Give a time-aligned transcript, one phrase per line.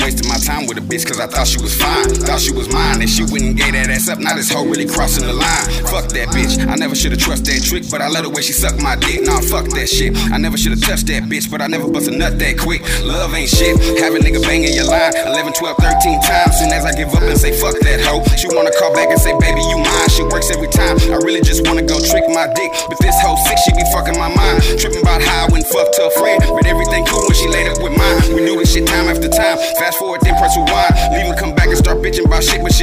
[0.00, 2.08] Wasting my time with a bitch cause I thought she was fine.
[2.24, 4.18] Thought she was mine, and she wouldn't get that ass up.
[4.18, 5.66] Now this hoe really crossing the line.
[5.90, 6.58] Fuck that bitch.
[6.66, 9.24] I never should've trusted that trick, but I love the way she sucked my dick.
[9.24, 10.16] Nah, fuck that shit.
[10.32, 12.82] I never should've touched that bitch, but I never bust a nut that quick.
[13.04, 13.76] Love ain't shit.
[14.00, 16.58] Have a nigga banging your line 11, 12, 13 times.
[16.58, 19.20] Soon as I give up and say fuck that hoe, she wanna call back and
[19.20, 20.08] say, baby, you mine.
[20.08, 20.96] She works every time.
[21.10, 22.96] I really just wanna go trick my dick, but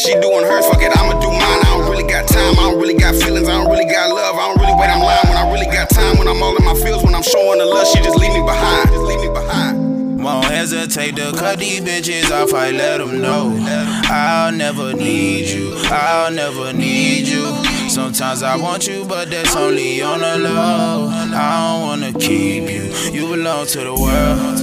[0.00, 0.66] she doing hers.
[0.66, 1.40] Fuck it, I'ma do mine.
[1.40, 2.58] I don't really got time.
[2.58, 3.48] I don't really got feelings.
[3.48, 4.36] I don't really got love.
[4.36, 4.90] I don't really wait.
[4.90, 6.18] I'm lying when I really got time.
[6.18, 8.40] When I'm all in my feels, when I'm showing the love, she just leave me
[8.40, 8.88] behind.
[8.88, 9.90] Just leave me behind.
[10.22, 13.56] Won't hesitate to cut these bitches off, I let them know.
[14.04, 17.46] I'll never need you, I'll never need you.
[17.88, 21.08] Sometimes I want you, but that's only on the low.
[21.08, 24.60] I don't wanna keep you, you belong to the world.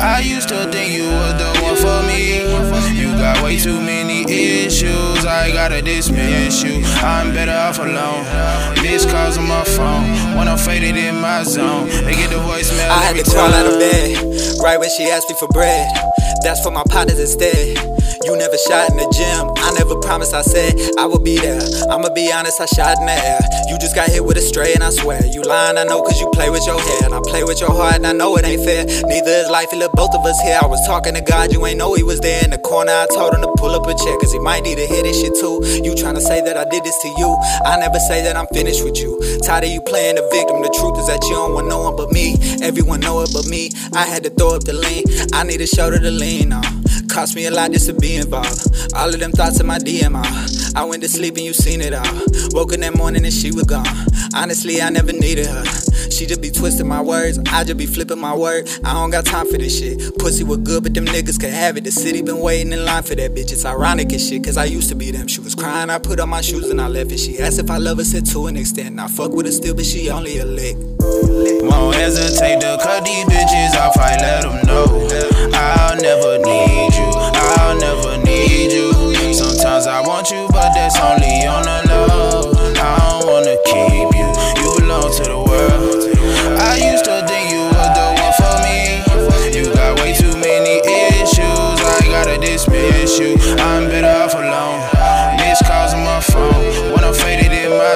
[0.00, 0.07] I
[7.38, 8.24] better off alone.
[8.82, 11.86] This calls on my phone when I'm faded in my zone.
[11.86, 12.90] They get the voicemail.
[12.90, 15.86] I had to crawl out of bed right when she asked me for bread.
[16.42, 17.97] That's for my partners instead.
[18.24, 19.54] You never shot in the gym.
[19.62, 21.60] I never promised I said I would be there.
[21.90, 23.40] I'ma be honest, I shot in the air.
[23.68, 25.78] You just got hit with a stray, and I swear you lying.
[25.78, 27.04] I know, cause you play with your head.
[27.04, 28.84] And I play with your heart, and I know it ain't fair.
[28.84, 30.58] Neither is life, it let both of us here.
[30.60, 32.92] I was talking to God, you ain't know he was there in the corner.
[32.92, 35.20] I told him to pull up a check, cause he might need to hit this
[35.20, 35.62] shit too.
[35.84, 37.30] You tryna say that I did this to you.
[37.64, 39.20] I never say that I'm finished with you.
[39.44, 40.62] Tired of you playing the victim.
[40.62, 42.34] The truth is that you don't want no one but me.
[42.62, 43.70] Everyone know it but me.
[43.94, 45.04] I had to throw up the lean.
[45.32, 46.64] I need a shoulder to lean on.
[47.08, 48.94] Cost me a lot just to be involved.
[48.94, 50.22] All of them thoughts in my DMR.
[50.24, 50.80] Uh.
[50.80, 52.22] I went to sleep and you seen it all.
[52.52, 53.86] Woke in that morning and she was gone.
[54.34, 55.64] Honestly, I never needed her.
[56.10, 57.38] She just be twisting my words.
[57.50, 58.68] I just be flipping my word.
[58.84, 60.18] I don't got time for this shit.
[60.18, 61.84] Pussy was good, but them niggas could have it.
[61.84, 63.52] The city been waiting in line for that bitch.
[63.52, 65.28] It's ironic and shit, cause I used to be them.
[65.28, 67.18] She was crying, I put on my shoes and I left it.
[67.18, 68.98] She asked if I love her, said to an extent.
[69.00, 70.76] I fuck with her still, but she only a lick.
[70.98, 74.67] Won't hesitate to cut these bitches off, I let them know.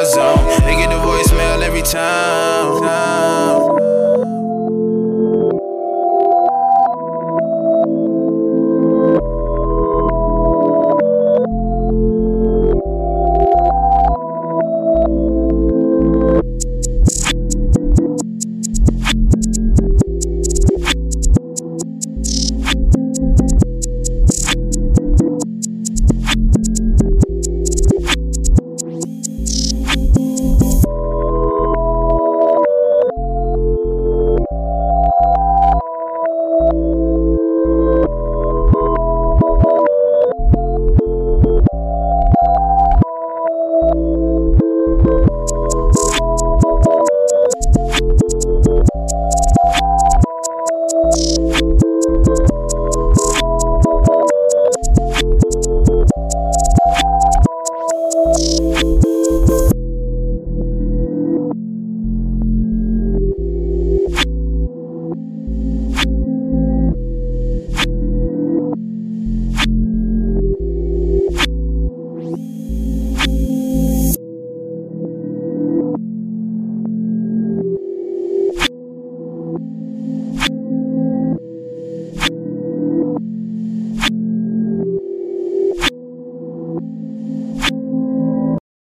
[0.04, 0.46] Zone.
[0.64, 2.41] They get the voicemail every time.